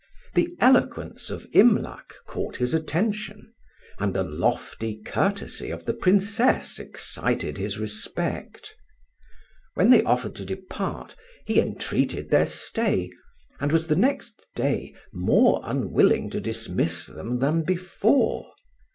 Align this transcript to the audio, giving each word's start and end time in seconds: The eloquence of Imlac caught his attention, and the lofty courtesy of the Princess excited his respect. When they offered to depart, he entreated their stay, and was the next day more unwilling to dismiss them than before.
The 0.33 0.49
eloquence 0.59 1.29
of 1.29 1.45
Imlac 1.53 2.15
caught 2.25 2.57
his 2.57 2.73
attention, 2.73 3.53
and 3.99 4.15
the 4.15 4.23
lofty 4.23 4.95
courtesy 4.95 5.69
of 5.69 5.85
the 5.85 5.93
Princess 5.93 6.79
excited 6.79 7.59
his 7.59 7.77
respect. 7.77 8.75
When 9.75 9.91
they 9.91 10.01
offered 10.01 10.33
to 10.37 10.43
depart, 10.43 11.15
he 11.45 11.59
entreated 11.61 12.31
their 12.31 12.47
stay, 12.47 13.11
and 13.59 13.71
was 13.71 13.85
the 13.85 13.95
next 13.95 14.43
day 14.55 14.95
more 15.13 15.61
unwilling 15.63 16.31
to 16.31 16.41
dismiss 16.41 17.05
them 17.05 17.37
than 17.37 17.61
before. 17.61 18.47